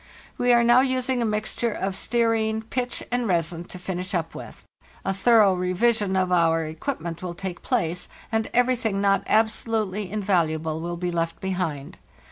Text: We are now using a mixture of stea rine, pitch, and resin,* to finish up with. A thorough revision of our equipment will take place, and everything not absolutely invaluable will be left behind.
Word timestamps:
We 0.35 0.51
are 0.51 0.63
now 0.63 0.81
using 0.81 1.21
a 1.21 1.25
mixture 1.25 1.71
of 1.71 1.95
stea 1.95 2.23
rine, 2.23 2.63
pitch, 2.63 3.03
and 3.11 3.27
resin,* 3.27 3.65
to 3.65 3.77
finish 3.77 4.15
up 4.15 4.33
with. 4.33 4.63
A 5.05 5.13
thorough 5.13 5.53
revision 5.53 6.15
of 6.15 6.31
our 6.31 6.65
equipment 6.65 7.21
will 7.21 7.35
take 7.35 7.61
place, 7.61 8.09
and 8.31 8.49
everything 8.51 8.99
not 8.99 9.21
absolutely 9.27 10.09
invaluable 10.11 10.81
will 10.81 10.97
be 10.97 11.11
left 11.11 11.39
behind. 11.39 11.99